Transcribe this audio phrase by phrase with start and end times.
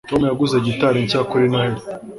[0.09, 1.79] Tom yaguze gitari nshya kuri Noheri.